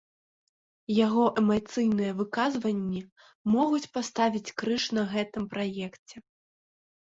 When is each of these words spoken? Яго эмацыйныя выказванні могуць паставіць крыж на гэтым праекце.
Яго 1.05 1.25
эмацыйныя 1.41 2.15
выказванні 2.21 3.01
могуць 3.57 3.83
паставіць 3.99 4.53
крыж 4.65 4.83
на 5.01 5.07
гэтым 5.15 5.49
праекце. 5.55 6.15